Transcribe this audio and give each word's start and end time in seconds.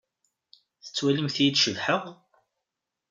Tettwalimt-iyi-d 0.83 1.57
cebḥeɣ? 1.63 2.03